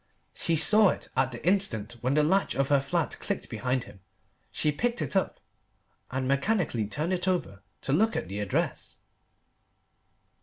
[0.33, 3.99] She saw it at the instant when the latch of her flat clicked behind him.
[4.51, 5.39] She picked it up,
[6.09, 8.97] and mechanically turned it over to look at the address.